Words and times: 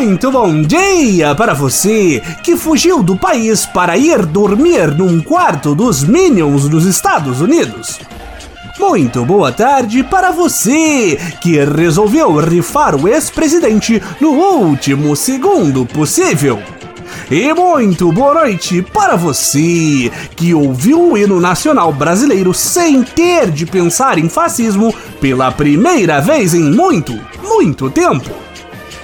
Muito 0.00 0.32
bom 0.32 0.62
dia 0.62 1.34
para 1.34 1.52
você 1.52 2.22
que 2.42 2.56
fugiu 2.56 3.02
do 3.02 3.18
país 3.18 3.66
para 3.66 3.98
ir 3.98 4.24
dormir 4.24 4.96
num 4.96 5.20
quarto 5.20 5.74
dos 5.74 6.02
Minions 6.02 6.70
dos 6.70 6.86
Estados 6.86 7.42
Unidos. 7.42 8.00
Muito 8.78 9.22
boa 9.26 9.52
tarde 9.52 10.02
para 10.02 10.30
você 10.30 11.18
que 11.42 11.62
resolveu 11.62 12.34
rifar 12.36 12.96
o 12.96 13.06
ex-presidente 13.06 14.02
no 14.18 14.30
último 14.30 15.14
segundo 15.14 15.84
possível. 15.84 16.58
E 17.30 17.52
muito 17.52 18.10
boa 18.10 18.32
noite 18.32 18.80
para 18.80 19.16
você 19.16 20.10
que 20.34 20.54
ouviu 20.54 21.10
o 21.12 21.18
hino 21.18 21.38
nacional 21.38 21.92
brasileiro 21.92 22.54
sem 22.54 23.02
ter 23.02 23.50
de 23.50 23.66
pensar 23.66 24.16
em 24.16 24.30
fascismo 24.30 24.94
pela 25.20 25.52
primeira 25.52 26.22
vez 26.22 26.54
em 26.54 26.72
muito, 26.72 27.20
muito 27.42 27.90
tempo. 27.90 28.49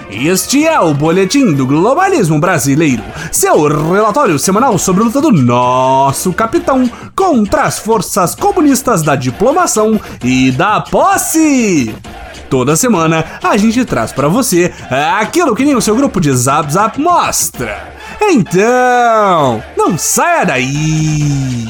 Este 0.09 0.65
é 0.65 0.78
o 0.78 0.95
Boletim 0.95 1.52
do 1.52 1.66
Globalismo 1.66 2.38
Brasileiro, 2.38 3.02
seu 3.33 3.66
relatório 3.93 4.38
semanal 4.38 4.79
sobre 4.79 5.02
a 5.02 5.07
luta 5.07 5.21
do 5.21 5.32
nosso 5.32 6.32
capitão 6.32 6.88
contra 7.15 7.63
as 7.63 7.80
forças 7.80 8.35
comunistas 8.35 9.02
da 9.02 9.16
diplomação 9.16 10.01
e 10.23 10.52
da 10.52 10.80
posse. 10.80 11.93
Toda 12.48 12.76
semana 12.76 13.24
a 13.43 13.57
gente 13.57 13.85
traz 13.85 14.13
para 14.13 14.29
você 14.29 14.73
aquilo 15.18 15.57
que 15.57 15.65
nem 15.65 15.74
o 15.74 15.82
seu 15.82 15.96
grupo 15.96 16.20
de 16.20 16.32
Zap 16.32 16.73
Zap 16.73 17.01
mostra. 17.01 17.93
Então, 18.20 19.63
não 19.76 19.98
saia 19.98 20.45
daí! 20.45 21.66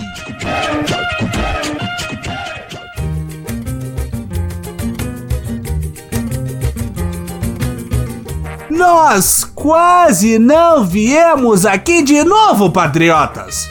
Nós 8.76 9.42
quase 9.54 10.38
não 10.38 10.84
viemos 10.84 11.64
aqui 11.64 12.02
de 12.02 12.22
novo, 12.22 12.70
patriotas! 12.70 13.70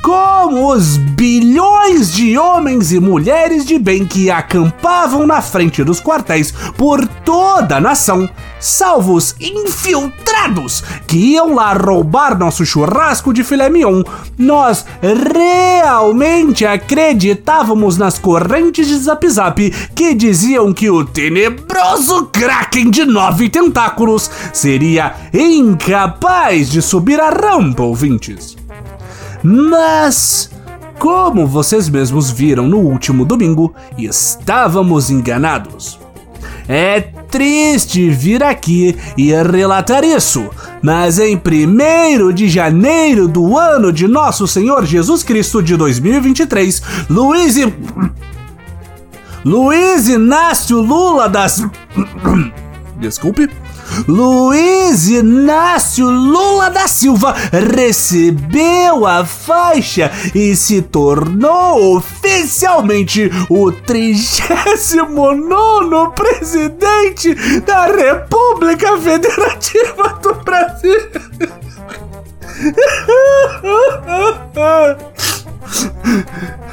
Como 0.00 0.70
os 0.70 0.96
bilhões 0.96 2.12
de 2.12 2.38
homens 2.38 2.92
e 2.92 3.00
mulheres 3.00 3.64
de 3.64 3.80
bem 3.80 4.06
que 4.06 4.30
acampavam 4.30 5.26
na 5.26 5.42
frente 5.42 5.82
dos 5.82 6.00
quartéis 6.00 6.52
por 6.76 7.04
toda 7.24 7.78
a 7.78 7.80
nação, 7.80 8.30
salvos 8.64 9.34
infiltrados 9.38 10.82
que 11.06 11.34
iam 11.34 11.54
lá 11.54 11.74
roubar 11.74 12.38
nosso 12.38 12.64
churrasco 12.64 13.32
de 13.32 13.44
filé 13.44 13.68
mignon, 13.68 14.02
nós 14.38 14.86
realmente 15.02 16.64
acreditávamos 16.64 17.98
nas 17.98 18.18
correntes 18.18 18.86
de 18.86 18.96
Zap 18.96 19.28
Zap 19.28 19.70
que 19.94 20.14
diziam 20.14 20.72
que 20.72 20.88
o 20.88 21.04
tenebroso 21.04 22.26
Kraken 22.32 22.90
de 22.90 23.04
nove 23.04 23.50
tentáculos 23.50 24.30
seria 24.52 25.14
incapaz 25.32 26.70
de 26.70 26.80
subir 26.80 27.20
a 27.20 27.30
rampa, 27.30 27.82
ouvintes. 27.82 28.56
Mas, 29.42 30.50
como 30.98 31.46
vocês 31.46 31.88
mesmos 31.90 32.30
viram 32.30 32.66
no 32.66 32.78
último 32.78 33.26
domingo, 33.26 33.74
estávamos 33.98 35.10
enganados. 35.10 36.03
É 36.68 37.00
triste 37.00 38.08
vir 38.10 38.42
aqui 38.42 38.96
e 39.18 39.32
relatar 39.32 40.02
isso, 40.02 40.48
mas 40.82 41.18
em 41.18 41.36
1 41.36 42.32
de 42.32 42.48
janeiro 42.48 43.28
do 43.28 43.58
ano 43.58 43.92
de 43.92 44.08
Nosso 44.08 44.46
Senhor 44.46 44.84
Jesus 44.86 45.22
Cristo 45.22 45.62
de 45.62 45.76
2023, 45.76 46.82
Luiz. 47.10 47.56
Luiz 49.44 50.08
Inácio 50.08 50.80
Lula 50.80 51.28
das. 51.28 51.62
Desculpe. 52.98 53.50
Luiz 54.06 55.08
Inácio 55.08 56.08
Lula 56.08 56.70
da 56.70 56.86
Silva 56.88 57.34
recebeu 57.50 59.06
a 59.06 59.24
faixa 59.24 60.10
e 60.34 60.54
se 60.56 60.82
tornou 60.82 61.96
oficialmente 61.96 63.30
o 63.48 63.72
39 63.72 66.12
presidente 66.14 67.34
da 67.60 67.86
República 67.86 68.98
Federativa 68.98 70.18
do 70.22 70.34
Brasil. 70.34 71.00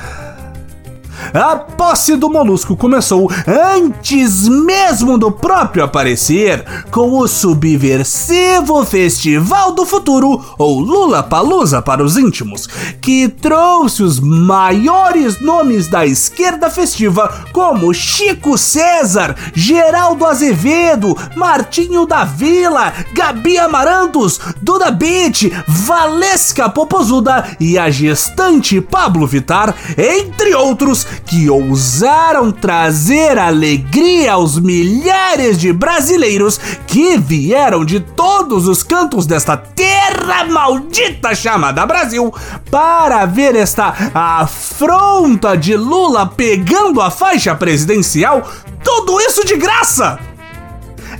A 1.33 1.55
posse 1.55 2.17
do 2.17 2.29
molusco 2.29 2.75
começou 2.75 3.31
antes 3.47 4.49
mesmo 4.49 5.17
do 5.17 5.31
próprio 5.31 5.85
aparecer, 5.85 6.65
com 6.91 7.17
o 7.19 7.27
subversivo 7.27 8.83
Festival 8.85 9.71
do 9.71 9.85
Futuro, 9.85 10.43
ou 10.57 10.81
Lula 10.81 11.23
Palusa 11.23 11.81
para 11.81 12.03
os 12.03 12.17
íntimos, 12.17 12.67
que 12.99 13.29
trouxe 13.29 14.03
os 14.03 14.19
maiores 14.19 15.39
nomes 15.39 15.87
da 15.87 16.05
esquerda 16.05 16.69
festiva, 16.69 17.45
como 17.53 17.93
Chico 17.93 18.57
César, 18.57 19.35
Geraldo 19.53 20.25
Azevedo, 20.25 21.17
Martinho 21.37 22.05
da 22.05 22.25
Vila, 22.25 22.93
Gabi 23.13 23.57
Amarantos, 23.57 24.37
Duda 24.61 24.91
Beat, 24.91 25.49
Valesca 25.65 26.69
Popozuda 26.69 27.55
e 27.57 27.77
a 27.77 27.89
gestante 27.89 28.81
Pablo 28.81 29.25
Vitar, 29.25 29.73
entre 29.97 30.53
outros, 30.53 31.07
que 31.25 31.49
ousaram 31.49 32.51
trazer 32.51 33.37
alegria 33.37 34.33
aos 34.33 34.59
milhares 34.59 35.57
de 35.57 35.71
brasileiros 35.71 36.59
que 36.87 37.17
vieram 37.17 37.85
de 37.85 37.99
todos 37.99 38.67
os 38.67 38.83
cantos 38.83 39.25
desta 39.25 39.55
terra 39.55 40.45
maldita 40.45 41.33
chamada 41.33 41.85
Brasil 41.85 42.33
para 42.69 43.25
ver 43.25 43.55
esta 43.55 43.93
afronta 44.13 45.57
de 45.57 45.75
Lula 45.75 46.25
pegando 46.25 47.01
a 47.01 47.11
faixa 47.11 47.55
presidencial. 47.55 48.49
Tudo 48.83 49.19
isso 49.21 49.45
de 49.45 49.57
graça! 49.57 50.30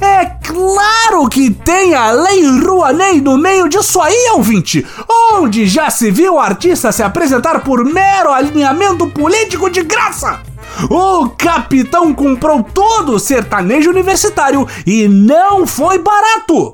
É 0.02 0.26
claro 0.44 1.30
que 1.30 1.52
tem 1.52 1.94
a 1.94 2.12
Lei 2.12 2.44
Rouanet 2.44 3.22
no 3.22 3.38
meio 3.38 3.70
disso 3.70 4.02
aí, 4.02 4.32
ouvinte! 4.34 4.84
Onde 5.32 5.68
já 5.68 5.92
se 5.92 6.10
viu 6.10 6.34
o 6.34 6.40
artista 6.40 6.92
se 6.92 7.04
apresentar 7.04 7.60
por 7.60 7.86
mero 7.86 8.32
alinhamento 8.32 9.06
político 9.06 9.70
de 9.70 9.84
graça? 9.84 10.42
O 10.90 11.30
capitão 11.30 12.16
comprou 12.16 12.64
todo 12.64 13.14
o 13.14 13.20
sertanejo 13.20 13.92
universitário 13.92 14.68
e 14.88 15.08
não 15.08 15.68
foi 15.68 16.00
barato! 16.00 16.74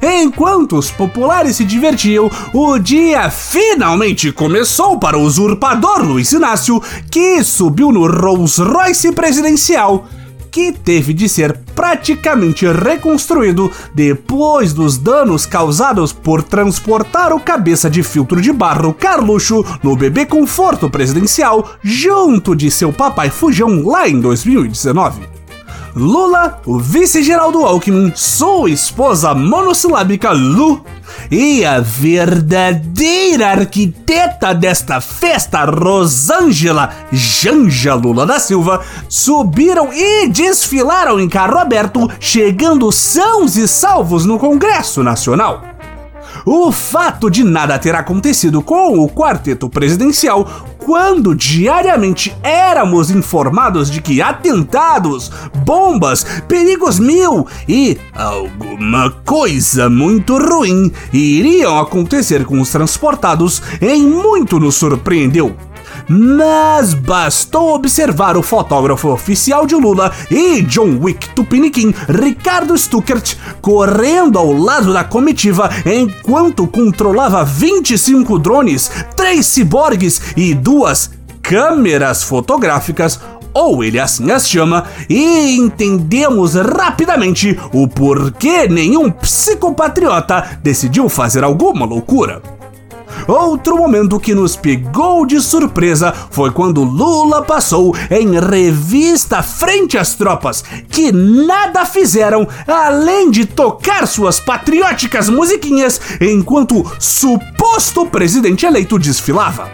Enquanto 0.00 0.76
os 0.76 0.88
populares 0.88 1.56
se 1.56 1.64
divertiam, 1.64 2.30
o 2.54 2.78
dia 2.78 3.28
finalmente 3.28 4.30
começou 4.30 5.00
para 5.00 5.18
o 5.18 5.22
usurpador 5.22 6.04
Luiz 6.04 6.30
Inácio, 6.30 6.80
que 7.10 7.42
subiu 7.42 7.90
no 7.90 8.06
Rolls 8.06 8.62
Royce 8.62 9.10
presidencial 9.10 10.06
que 10.50 10.72
teve 10.72 11.12
de 11.14 11.28
ser 11.28 11.56
praticamente 11.80 12.66
reconstruído 12.66 13.72
depois 13.94 14.74
dos 14.74 14.98
danos 14.98 15.46
causados 15.46 16.12
por 16.12 16.42
transportar 16.42 17.32
o 17.32 17.40
cabeça 17.40 17.88
de 17.88 18.02
filtro 18.02 18.38
de 18.38 18.52
barro 18.52 18.92
Carluxo 18.92 19.64
no 19.82 19.96
bebê 19.96 20.26
conforto 20.26 20.90
presidencial 20.90 21.70
junto 21.82 22.54
de 22.54 22.70
seu 22.70 22.92
papai 22.92 23.30
Fujão 23.30 23.82
lá 23.86 24.06
em 24.06 24.20
2019. 24.20 25.22
Lula, 25.96 26.60
o 26.66 26.78
vice-geral 26.78 27.50
Alckmin, 27.64 28.12
sua 28.14 28.70
esposa 28.70 29.34
monossilábica 29.34 30.32
Lu 30.32 30.84
e 31.30 31.64
a 31.64 31.80
verdadeira 31.80 33.48
arquiteta 33.48 34.54
desta 34.54 35.00
festa, 35.00 35.64
Rosângela 35.64 36.90
Janja 37.12 37.94
Lula 37.94 38.24
da 38.24 38.38
Silva, 38.38 38.80
subiram 39.08 39.92
e 39.92 40.28
desfilaram 40.28 41.18
em 41.18 41.28
carro 41.28 41.58
aberto, 41.58 42.08
chegando 42.20 42.90
sãos 42.92 43.56
e 43.56 43.66
salvos 43.66 44.24
no 44.24 44.38
Congresso 44.38 45.02
Nacional. 45.02 45.64
O 46.46 46.72
fato 46.72 47.30
de 47.30 47.44
nada 47.44 47.78
ter 47.78 47.94
acontecido 47.94 48.62
com 48.62 48.98
o 48.98 49.08
quarteto 49.08 49.68
presidencial 49.68 50.48
quando 50.90 51.36
diariamente 51.36 52.36
éramos 52.42 53.12
informados 53.12 53.88
de 53.88 54.02
que 54.02 54.20
atentados, 54.20 55.30
bombas, 55.64 56.26
perigos 56.48 56.98
mil 56.98 57.46
e 57.68 57.96
alguma 58.12 59.08
coisa 59.24 59.88
muito 59.88 60.36
ruim 60.36 60.90
iriam 61.12 61.78
acontecer 61.78 62.44
com 62.44 62.60
os 62.60 62.70
transportados, 62.70 63.62
em 63.80 64.04
muito 64.04 64.58
nos 64.58 64.74
surpreendeu. 64.74 65.54
Mas 66.12 66.92
bastou 66.92 67.72
observar 67.72 68.36
o 68.36 68.42
fotógrafo 68.42 69.10
oficial 69.10 69.64
de 69.64 69.76
Lula 69.76 70.10
e 70.28 70.60
John 70.62 70.98
Wick 71.00 71.28
Tupiniquim, 71.36 71.94
Ricardo 72.08 72.76
Stuckert, 72.76 73.36
correndo 73.60 74.36
ao 74.36 74.52
lado 74.52 74.92
da 74.92 75.04
comitiva 75.04 75.70
enquanto 75.86 76.66
controlava 76.66 77.44
25 77.44 78.40
drones, 78.40 78.90
3 79.14 79.46
ciborgues 79.46 80.20
e 80.36 80.52
duas 80.52 81.12
câmeras 81.40 82.24
fotográficas 82.24 83.20
ou 83.54 83.84
ele 83.84 84.00
assim 84.00 84.32
as 84.32 84.48
chama, 84.48 84.86
e 85.08 85.54
entendemos 85.56 86.54
rapidamente 86.54 87.56
o 87.72 87.86
porquê 87.86 88.66
nenhum 88.68 89.12
psicopatriota 89.12 90.58
decidiu 90.60 91.08
fazer 91.08 91.44
alguma 91.44 91.86
loucura. 91.86 92.59
Outro 93.30 93.76
momento 93.76 94.18
que 94.18 94.34
nos 94.34 94.56
pegou 94.56 95.24
de 95.24 95.40
surpresa 95.40 96.12
foi 96.32 96.50
quando 96.50 96.82
Lula 96.82 97.42
passou 97.42 97.94
em 98.10 98.36
revista 98.40 99.40
frente 99.40 99.96
às 99.96 100.16
tropas, 100.16 100.64
que 100.90 101.12
nada 101.12 101.86
fizeram 101.86 102.44
além 102.66 103.30
de 103.30 103.46
tocar 103.46 104.08
suas 104.08 104.40
patrióticas 104.40 105.28
musiquinhas 105.28 106.00
enquanto 106.20 106.84
suposto 106.98 108.04
presidente 108.04 108.66
eleito 108.66 108.98
desfilava. 108.98 109.70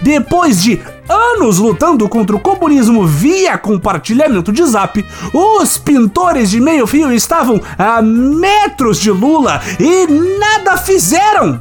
Depois 0.00 0.62
de 0.62 0.80
anos 1.08 1.58
lutando 1.58 2.08
contra 2.08 2.36
o 2.36 2.40
comunismo 2.40 3.04
via 3.04 3.58
compartilhamento 3.58 4.52
de 4.52 4.64
zap, 4.64 5.04
os 5.34 5.76
pintores 5.76 6.48
de 6.48 6.60
meio 6.60 6.86
fio 6.86 7.12
estavam 7.12 7.60
a 7.76 8.00
metros 8.00 9.00
de 9.00 9.10
Lula 9.10 9.60
e 9.80 10.06
nada 10.38 10.76
fizeram 10.76 11.60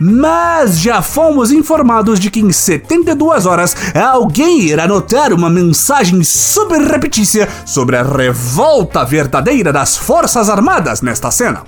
mas 0.00 0.78
já 0.78 1.02
fomos 1.02 1.50
informados 1.50 2.18
de 2.18 2.30
que 2.30 2.40
em 2.40 2.52
72 2.52 3.46
horas 3.46 3.76
alguém 3.94 4.62
irá 4.62 4.86
notar 4.86 5.32
uma 5.32 5.50
mensagem 5.50 6.22
super 6.22 6.80
repetícia 6.80 7.48
sobre 7.64 7.96
a 7.96 8.02
revolta 8.02 9.04
verdadeira 9.04 9.72
das 9.72 9.96
Forças 9.96 10.48
Armadas 10.48 11.00
nesta 11.00 11.30
cena 11.30 11.62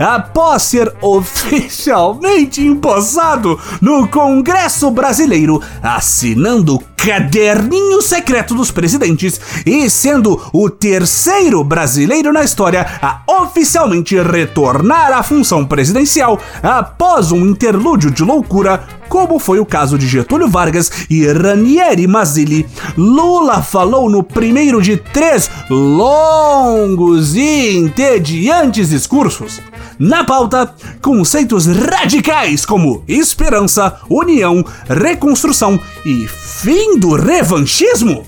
após 0.00 0.62
ser 0.62 0.92
oficialmente 1.02 2.62
empossado 2.66 3.60
no 3.80 4.08
Congresso 4.08 4.90
Brasileiro, 4.90 5.62
assinando 5.82 6.76
o 6.76 6.82
caderninho 6.96 8.02
secreto 8.02 8.54
dos 8.54 8.70
presidentes 8.70 9.40
e 9.64 9.88
sendo 9.88 10.40
o 10.52 10.68
terceiro 10.68 11.62
brasileiro 11.64 12.32
na 12.32 12.42
história 12.42 12.86
a 13.00 13.22
oficialmente 13.42 14.20
retornar 14.20 15.12
à 15.12 15.22
função 15.22 15.64
presidencial 15.64 16.38
após 16.62 17.32
um 17.32 17.46
interlúdio 17.46 18.10
de 18.10 18.22
loucura 18.22 18.99
como 19.10 19.40
foi 19.40 19.58
o 19.58 19.66
caso 19.66 19.98
de 19.98 20.06
Getúlio 20.06 20.48
Vargas 20.48 20.90
e 21.10 21.26
Ranieri 21.26 22.06
Mazzilli. 22.06 22.64
Lula 22.96 23.60
falou 23.60 24.08
no 24.08 24.22
primeiro 24.22 24.80
de 24.80 24.96
três 24.96 25.50
longos 25.68 27.34
e 27.34 27.76
entediantes 27.76 28.90
discursos. 28.90 29.60
Na 29.98 30.22
pauta, 30.22 30.72
conceitos 31.02 31.66
radicais 31.66 32.64
como 32.64 33.02
esperança, 33.08 33.98
união, 34.08 34.64
reconstrução 34.88 35.78
e 36.06 36.28
fim 36.28 36.96
do 36.96 37.16
revanchismo. 37.16 38.24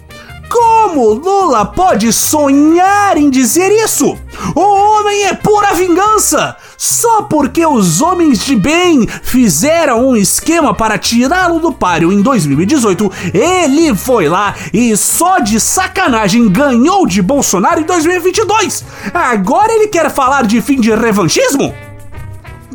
Como 0.50 1.14
Lula 1.14 1.64
pode 1.64 2.12
sonhar 2.12 3.17
em 3.17 3.31
dizer 3.31 3.70
isso? 3.70 4.19
O 4.54 4.60
homem 4.60 5.25
é 5.25 5.34
pura 5.34 5.75
vingança! 5.75 6.56
Só 6.76 7.22
porque 7.22 7.64
os 7.64 8.00
homens 8.00 8.44
de 8.44 8.56
bem 8.56 9.06
fizeram 9.22 10.08
um 10.08 10.16
esquema 10.16 10.75
para 10.75 10.99
tirá-lo 10.99 11.60
do 11.60 11.72
páreo 11.72 12.12
em 12.12 12.20
2018, 12.20 13.12
ele 13.32 13.94
foi 13.94 14.28
lá 14.28 14.54
e 14.72 14.96
só 14.96 15.38
de 15.38 15.60
sacanagem 15.60 16.49
ganhou 16.49 17.06
de 17.06 17.22
Bolsonaro 17.22 17.81
em 17.81 17.84
2022. 17.84 18.84
Agora 19.14 19.72
ele 19.72 19.88
quer 19.88 20.10
falar 20.10 20.44
de 20.44 20.60
fim 20.60 20.81
de 20.81 20.93
revanchismo? 20.94 21.72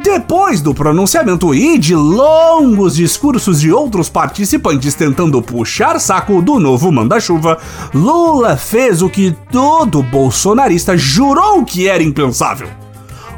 Depois 0.03 0.61
do 0.61 0.73
pronunciamento 0.73 1.55
e 1.55 1.77
de 1.77 1.95
longos 1.95 2.95
discursos 2.95 3.59
de 3.59 3.71
outros 3.71 4.09
participantes 4.09 4.93
tentando 4.93 5.41
puxar 5.41 5.99
saco 5.99 6.41
do 6.41 6.59
novo 6.59 6.91
manda-chuva, 6.91 7.57
Lula 7.93 8.55
fez 8.55 9.01
o 9.01 9.09
que 9.09 9.35
todo 9.51 10.03
bolsonarista 10.03 10.95
jurou 10.95 11.65
que 11.65 11.87
era 11.87 12.03
impensável. 12.03 12.69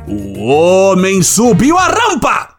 O 0.06 0.44
homem 0.44 1.24
subiu 1.24 1.78
a 1.78 1.88
rampa! 1.88 2.59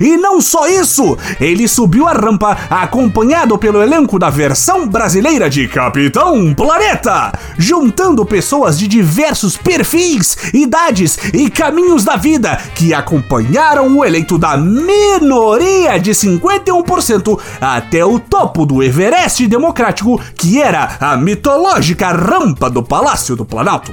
E 0.00 0.16
não 0.16 0.40
só 0.40 0.66
isso, 0.68 1.16
ele 1.40 1.66
subiu 1.66 2.06
a 2.06 2.12
rampa 2.12 2.56
acompanhado 2.70 3.58
pelo 3.58 3.82
elenco 3.82 4.18
da 4.18 4.30
versão 4.30 4.86
brasileira 4.88 5.50
de 5.50 5.66
Capitão 5.68 6.54
Planeta, 6.54 7.32
juntando 7.56 8.24
pessoas 8.24 8.78
de 8.78 8.86
diversos 8.86 9.56
perfis, 9.56 10.36
idades 10.54 11.18
e 11.32 11.50
caminhos 11.50 12.04
da 12.04 12.16
vida 12.16 12.56
que 12.74 12.94
acompanharam 12.94 13.96
o 13.96 14.04
eleito 14.04 14.38
da 14.38 14.56
minoria 14.56 15.98
de 15.98 16.12
51% 16.12 17.38
até 17.60 18.04
o 18.04 18.18
topo 18.18 18.64
do 18.64 18.82
Everest 18.82 19.46
democrático, 19.46 20.20
que 20.36 20.60
era 20.60 20.96
a 21.00 21.16
mitológica 21.16 22.08
rampa 22.08 22.70
do 22.70 22.82
Palácio 22.82 23.34
do 23.34 23.44
Planalto. 23.44 23.92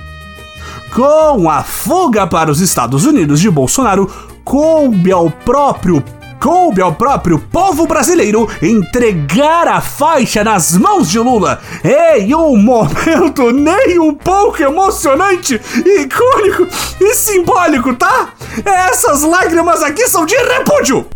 Com 0.96 1.50
a 1.50 1.62
fuga 1.62 2.26
para 2.26 2.50
os 2.50 2.62
Estados 2.62 3.06
Unidos 3.06 3.42
de 3.42 3.50
Bolsonaro, 3.50 4.10
coube 4.46 5.12
ao 5.12 5.32
próprio 5.32 6.04
coube 6.40 6.80
ao 6.80 6.94
próprio 6.94 7.40
povo 7.40 7.88
brasileiro 7.88 8.48
entregar 8.62 9.68
a 9.68 9.82
faixa 9.82 10.44
nas 10.44 10.78
mãos 10.78 11.10
de 11.10 11.18
Lula 11.18 11.60
em 11.84 12.36
um 12.36 12.56
momento 12.56 13.52
nem 13.52 14.00
um 14.00 14.14
pouco 14.14 14.62
emocionante, 14.62 15.60
icônico 15.84 16.68
e 17.02 17.16
simbólico, 17.16 17.96
tá? 17.96 18.30
Essas 18.64 19.24
lágrimas 19.24 19.82
aqui 19.82 20.08
são 20.08 20.24
de 20.24 20.36
repúdio! 20.36 21.08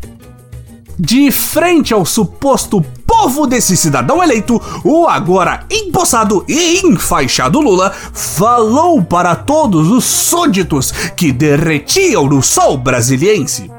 De 0.99 1.31
frente 1.31 1.93
ao 1.93 2.05
suposto 2.05 2.85
povo 3.07 3.47
desse 3.47 3.77
cidadão 3.77 4.21
eleito, 4.21 4.61
o 4.83 5.07
agora 5.07 5.65
empossado 5.71 6.43
e 6.45 6.85
enfaixado 6.85 7.61
Lula 7.61 7.93
falou 8.11 9.01
para 9.01 9.33
todos 9.33 9.89
os 9.89 10.03
súditos 10.03 10.91
que 11.15 11.31
derretiam 11.31 12.25
no 12.27 12.43
sol 12.43 12.77
brasiliense 12.77 13.71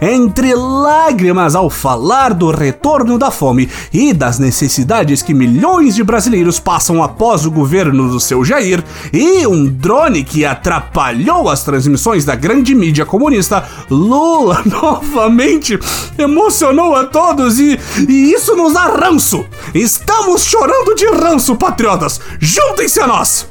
entre 0.00 0.54
lágrimas 0.54 1.54
ao 1.54 1.68
falar 1.70 2.34
do 2.34 2.50
retorno 2.50 3.18
da 3.18 3.30
fome 3.30 3.68
e 3.92 4.12
das 4.12 4.38
necessidades 4.38 5.22
que 5.22 5.34
milhões 5.34 5.94
de 5.94 6.02
brasileiros 6.02 6.58
passam 6.58 7.02
após 7.02 7.44
o 7.46 7.50
governo 7.50 8.08
do 8.08 8.20
seu 8.20 8.44
Jair, 8.44 8.82
e 9.12 9.46
um 9.46 9.66
drone 9.66 10.24
que 10.24 10.44
atrapalhou 10.44 11.48
as 11.48 11.62
transmissões 11.62 12.24
da 12.24 12.34
grande 12.34 12.74
mídia 12.74 13.06
comunista, 13.06 13.66
Lula 13.90 14.62
novamente 14.66 15.78
emocionou 16.18 16.94
a 16.94 17.04
todos 17.04 17.58
e, 17.58 17.78
e 18.08 18.32
isso 18.32 18.56
nos 18.56 18.74
dá 18.74 18.86
ranço. 18.86 19.44
Estamos 19.74 20.44
chorando 20.44 20.94
de 20.94 21.06
ranço, 21.06 21.56
patriotas! 21.56 22.20
Juntem-se 22.38 23.00
a 23.00 23.06
nós! 23.06 23.48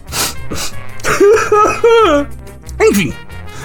Enfim, 2.81 3.13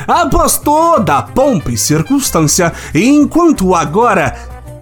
após 0.08 0.56
toda 0.56 1.18
a 1.18 1.22
pompa 1.22 1.70
e 1.70 1.76
circunstância, 1.76 2.72
enquanto 2.94 3.74
agora 3.74 4.34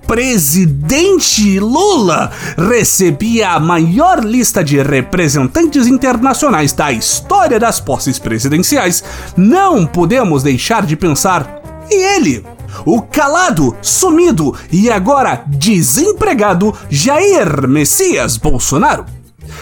presidente 0.06 1.58
Lula 1.58 2.30
recebia 2.56 3.50
a 3.50 3.60
maior 3.60 4.24
lista 4.24 4.62
de 4.62 4.80
representantes 4.80 5.88
internacionais 5.88 6.72
da 6.72 6.92
história 6.92 7.58
das 7.58 7.80
posses 7.80 8.18
presidenciais, 8.18 9.02
não 9.36 9.84
podemos 9.84 10.44
deixar 10.44 10.86
de 10.86 10.96
pensar: 10.96 11.60
e 11.90 11.94
ele? 11.94 12.44
O 12.84 13.00
calado, 13.00 13.74
sumido 13.80 14.54
e 14.70 14.90
agora 14.90 15.42
desempregado 15.46 16.74
Jair 16.90 17.66
Messias 17.66 18.36
Bolsonaro? 18.36 19.15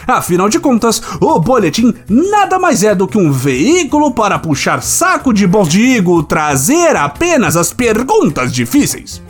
Afinal 0.06 0.48
de 0.48 0.58
contas, 0.58 1.02
o 1.20 1.38
boletim 1.38 1.94
nada 2.08 2.58
mais 2.58 2.82
é 2.82 2.94
do 2.94 3.08
que 3.08 3.18
um 3.18 3.32
veículo 3.32 4.12
para 4.12 4.38
puxar 4.38 4.82
saco 4.82 5.32
de 5.32 5.46
boldigo, 5.46 6.22
trazer 6.22 6.96
apenas 6.96 7.56
as 7.56 7.72
perguntas 7.72 8.52
difíceis. 8.52 9.22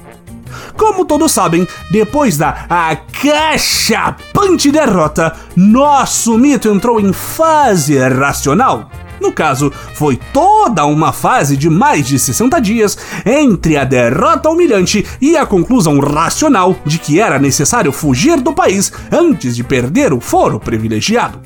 Como 0.76 1.04
todos 1.04 1.32
sabem, 1.32 1.66
depois 1.90 2.36
da 2.36 2.66
acachapante 2.68 4.70
derrota, 4.70 5.34
nosso 5.56 6.36
mito 6.36 6.68
entrou 6.68 7.00
em 7.00 7.12
fase 7.12 7.96
racional. 8.08 8.90
No 9.24 9.32
caso, 9.32 9.72
foi 9.94 10.20
toda 10.34 10.84
uma 10.84 11.10
fase 11.10 11.56
de 11.56 11.70
mais 11.70 12.06
de 12.06 12.18
60 12.18 12.60
dias 12.60 12.98
entre 13.24 13.74
a 13.74 13.82
derrota 13.82 14.50
humilhante 14.50 15.02
e 15.18 15.34
a 15.34 15.46
conclusão 15.46 15.98
racional 15.98 16.76
de 16.84 16.98
que 16.98 17.18
era 17.18 17.38
necessário 17.38 17.90
fugir 17.90 18.38
do 18.38 18.52
país 18.52 18.92
antes 19.10 19.56
de 19.56 19.64
perder 19.64 20.12
o 20.12 20.20
foro 20.20 20.60
privilegiado. 20.60 21.40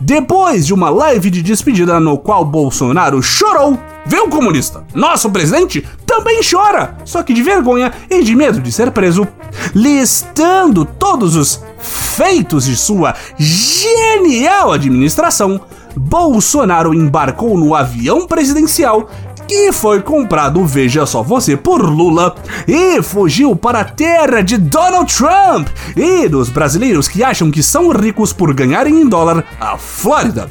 Depois 0.00 0.66
de 0.66 0.72
uma 0.72 0.88
live 0.88 1.28
de 1.28 1.42
despedida 1.42 2.00
no 2.00 2.16
qual 2.16 2.46
Bolsonaro 2.46 3.22
chorou, 3.22 3.78
viu 4.06 4.28
comunista? 4.28 4.82
Nosso 4.94 5.30
presidente 5.30 5.86
também 6.06 6.40
chora, 6.42 6.96
só 7.04 7.22
que 7.22 7.34
de 7.34 7.42
vergonha 7.42 7.92
e 8.08 8.22
de 8.22 8.34
medo 8.34 8.58
de 8.58 8.72
ser 8.72 8.90
preso, 8.90 9.28
listando 9.74 10.86
todos 10.86 11.36
os 11.36 11.62
feitos 11.78 12.64
de 12.64 12.74
sua 12.76 13.14
genial 13.38 14.72
administração, 14.72 15.60
Bolsonaro 15.96 16.94
embarcou 16.94 17.56
no 17.58 17.74
avião 17.74 18.26
presidencial 18.26 19.08
que 19.46 19.70
foi 19.72 20.02
comprado, 20.02 20.64
veja 20.66 21.06
só 21.06 21.22
você, 21.22 21.56
por 21.56 21.80
Lula 21.80 22.34
e 22.66 23.00
fugiu 23.00 23.54
para 23.54 23.80
a 23.80 23.84
terra 23.84 24.42
de 24.42 24.58
Donald 24.58 25.12
Trump 25.14 25.68
e 25.96 26.28
dos 26.28 26.48
brasileiros 26.48 27.06
que 27.06 27.22
acham 27.22 27.50
que 27.50 27.62
são 27.62 27.90
ricos 27.90 28.32
por 28.32 28.52
ganharem 28.52 29.00
em 29.00 29.08
dólar 29.08 29.44
a 29.60 29.78
Flórida. 29.78 30.50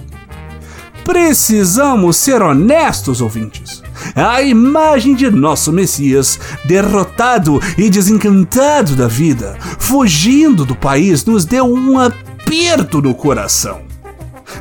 Precisamos 1.04 2.18
ser 2.18 2.42
honestos, 2.42 3.22
ouvintes. 3.22 3.84
A 4.16 4.42
imagem 4.42 5.14
de 5.14 5.30
nosso 5.30 5.72
Messias, 5.72 6.40
derrotado 6.64 7.62
e 7.78 7.90
desencantado 7.90 8.96
da 8.96 9.08
vida, 9.08 9.56
fugindo 9.78 10.66
do 10.66 10.76
país, 10.76 11.24
nos 11.24 11.46
deu 11.46 11.66
um 11.66 12.00
aperto 12.00 13.02
no 13.02 13.14
coração. 13.14 13.95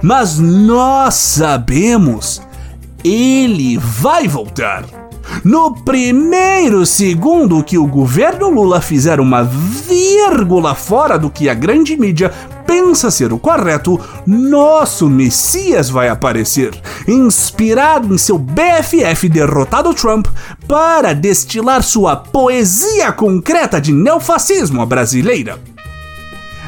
Mas 0.04 0.38
nós 0.38 1.14
sabemos, 1.14 2.42
ele 3.02 3.78
vai 3.78 4.28
voltar. 4.28 4.84
No 5.42 5.74
primeiro 5.82 6.84
segundo 6.84 7.64
que 7.64 7.78
o 7.78 7.86
governo 7.86 8.50
Lula 8.50 8.82
fizer 8.82 9.18
uma 9.18 9.42
vírgula 9.42 10.74
fora 10.74 11.18
do 11.18 11.30
que 11.30 11.48
a 11.48 11.54
grande 11.54 11.96
mídia 11.96 12.30
pensa 12.66 13.10
ser 13.10 13.32
o 13.32 13.38
correto, 13.38 13.98
nosso 14.26 15.08
Messias 15.08 15.88
vai 15.88 16.10
aparecer, 16.10 16.78
inspirado 17.08 18.14
em 18.14 18.18
seu 18.18 18.36
BFF 18.36 19.26
derrotado 19.30 19.94
Trump, 19.94 20.26
para 20.68 21.14
destilar 21.14 21.82
sua 21.82 22.14
poesia 22.14 23.10
concreta 23.10 23.80
de 23.80 23.90
neofascismo 23.90 24.84
brasileira. 24.84 25.58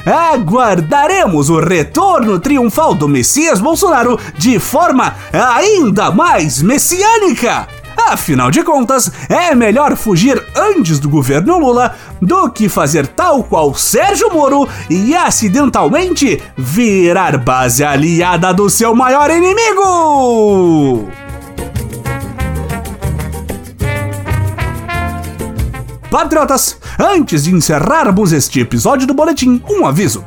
Aguardaremos 0.06 1.50
o 1.50 1.58
retorno 1.58 2.38
triunfal 2.38 2.94
do 2.94 3.08
Messias 3.08 3.58
Bolsonaro 3.58 4.16
de 4.38 4.60
forma 4.60 5.16
ainda 5.32 6.12
mais 6.12 6.62
messiânica. 6.62 7.66
Afinal 7.96 8.52
de 8.52 8.62
contas, 8.62 9.10
é 9.28 9.52
melhor 9.52 9.96
fugir 9.96 10.40
antes 10.54 11.00
do 11.00 11.08
governo 11.08 11.58
Lula 11.58 11.96
do 12.22 12.48
que 12.50 12.68
fazer 12.68 13.08
tal 13.08 13.42
qual 13.42 13.74
Sérgio 13.74 14.32
Moro 14.32 14.68
e 14.88 15.12
acidentalmente 15.12 16.40
virar 16.56 17.36
base 17.38 17.82
aliada 17.82 18.54
do 18.54 18.70
seu 18.70 18.94
maior 18.94 19.28
inimigo! 19.28 21.10
Patriotas, 26.16 26.78
antes 26.98 27.44
de 27.44 27.54
encerrarmos 27.54 28.32
este 28.32 28.58
episódio 28.58 29.06
do 29.06 29.12
Boletim, 29.12 29.60
um 29.68 29.84
aviso. 29.84 30.24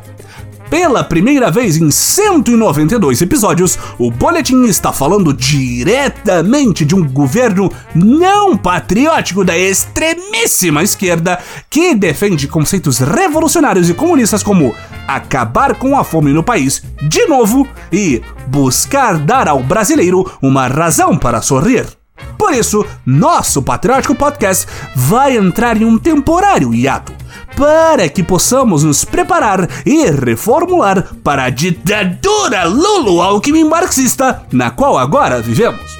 Pela 0.69 1.03
primeira 1.03 1.49
vez 1.49 1.77
em 1.77 1.89
192 1.89 3.23
episódios, 3.23 3.75
o 3.97 4.11
Boletim 4.11 4.65
está 4.65 4.93
falando 4.93 5.33
diretamente 5.33 6.85
de 6.85 6.93
um 6.93 7.11
governo 7.11 7.71
não 7.95 8.55
patriótico 8.55 9.43
da 9.43 9.57
extremíssima 9.57 10.83
esquerda 10.83 11.39
que 11.67 11.95
defende 11.95 12.47
conceitos 12.47 12.99
revolucionários 12.99 13.89
e 13.89 13.95
comunistas 13.95 14.43
como 14.43 14.75
acabar 15.07 15.73
com 15.73 15.97
a 15.97 16.03
fome 16.03 16.31
no 16.31 16.43
país 16.43 16.83
de 17.01 17.25
novo 17.25 17.67
e 17.91 18.21
buscar 18.45 19.17
dar 19.17 19.47
ao 19.47 19.63
brasileiro 19.63 20.37
uma 20.39 20.67
razão 20.67 21.17
para 21.17 21.41
sorrir. 21.41 21.98
Por 22.37 22.53
isso, 22.53 22.85
nosso 23.05 23.61
Patriótico 23.61 24.15
Podcast 24.15 24.67
vai 24.95 25.37
entrar 25.37 25.75
em 25.77 25.85
um 25.85 25.97
temporário 25.97 26.73
hiato 26.73 27.13
para 27.55 28.07
que 28.07 28.23
possamos 28.23 28.83
nos 28.83 29.03
preparar 29.03 29.67
e 29.85 30.09
reformular 30.09 31.13
para 31.23 31.43
a 31.43 31.49
ditadura 31.49 32.63
Lulu-Alckmin 32.63 33.65
marxista 33.65 34.43
na 34.51 34.71
qual 34.71 34.97
agora 34.97 35.41
vivemos. 35.41 35.99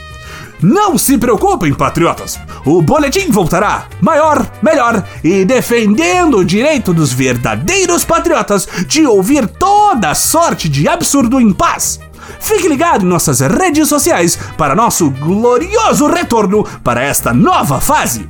Não 0.62 0.98
se 0.98 1.18
preocupem, 1.18 1.74
patriotas! 1.74 2.38
O 2.66 2.82
boletim 2.82 3.32
voltará 3.32 3.88
maior, 4.02 4.46
melhor 4.62 5.06
e 5.24 5.46
defendendo 5.46 6.40
o 6.40 6.46
direito 6.46 6.94
dos 6.94 7.14
verdadeiros 7.14 8.04
patriotas 8.04 8.68
de 8.86 9.06
ouvir 9.06 9.48
toda 9.48 10.14
sorte 10.14 10.68
de 10.68 10.88
absurdo 10.88 11.40
em 11.40 11.54
paz. 11.54 12.00
Fique 12.40 12.68
ligado 12.68 13.06
em 13.06 13.10
nossas 13.10 13.40
redes 13.42 13.88
sociais 13.88 14.38
para 14.58 14.76
nosso 14.76 15.10
glorioso 15.10 16.08
retorno 16.08 16.64
para 16.84 17.04
esta 17.04 17.34
nova 17.34 17.80
fase. 17.80 18.28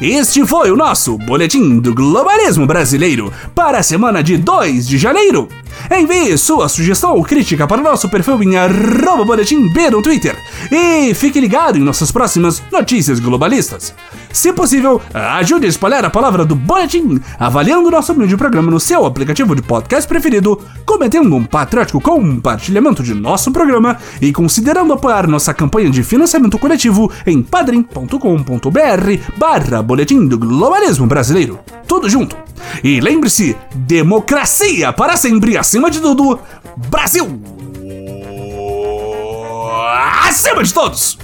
Este 0.00 0.46
foi 0.46 0.70
o 0.70 0.76
nosso 0.76 1.18
Boletim 1.18 1.78
do 1.78 1.94
Globalismo 1.94 2.66
Brasileiro 2.66 3.30
para 3.54 3.80
a 3.80 3.82
semana 3.82 4.22
de 4.22 4.38
2 4.38 4.88
de 4.88 4.96
janeiro. 4.96 5.46
Envie 5.90 6.38
sua 6.38 6.70
sugestão 6.70 7.14
ou 7.14 7.22
crítica 7.22 7.66
para 7.66 7.82
o 7.82 7.84
nosso 7.84 8.08
perfil 8.08 8.42
em 8.42 8.56
arroba 8.56 9.24
boletim 9.26 9.70
B 9.72 9.90
no 9.90 10.00
Twitter. 10.00 10.36
E 10.70 11.14
fique 11.14 11.40
ligado 11.40 11.78
em 11.78 11.82
nossas 11.82 12.10
próximas 12.10 12.62
notícias 12.70 13.20
globalistas. 13.20 13.94
Se 14.32 14.52
possível, 14.52 15.00
ajude 15.12 15.66
a 15.66 15.68
espalhar 15.68 16.04
a 16.04 16.10
palavra 16.10 16.44
do 16.44 16.54
Boletim, 16.54 17.20
avaliando 17.38 17.90
nosso 17.90 18.12
humilde 18.12 18.36
programa 18.36 18.70
no 18.70 18.78
seu 18.78 19.04
aplicativo 19.04 19.54
de 19.56 19.62
podcast 19.62 20.08
preferido, 20.08 20.60
cometendo 20.86 21.34
um 21.34 21.44
patriótico 21.44 22.00
compartilhamento 22.00 23.02
de 23.02 23.14
nosso 23.14 23.50
programa 23.50 23.96
e 24.20 24.32
considerando 24.32 24.92
apoiar 24.92 25.26
nossa 25.26 25.52
campanha 25.52 25.90
de 25.90 26.02
financiamento 26.02 26.58
coletivo 26.58 27.10
em 27.26 27.42
padrim.com.br 27.42 28.18
barra 29.36 29.82
Boletim 29.82 30.26
do 30.26 30.38
Globalismo 30.38 31.06
Brasileiro. 31.06 31.58
Tudo 31.86 32.08
junto. 32.08 32.36
E 32.84 33.00
lembre-se, 33.00 33.56
democracia 33.74 34.92
para 34.92 35.16
sempre, 35.16 35.56
acima 35.56 35.90
de 35.90 36.00
tudo, 36.00 36.38
Brasil! 36.88 37.59
Acima 40.30 40.62
de 40.62 40.72
todos! 40.72 41.18